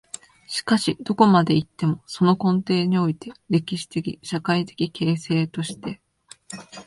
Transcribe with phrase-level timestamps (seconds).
[0.47, 6.01] しかしどこまで行っても、その根底において、歴史的・社会的形成として、